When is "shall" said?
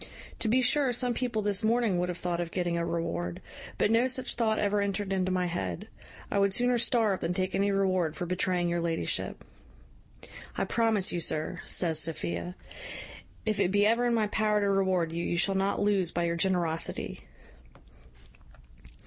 15.37-15.53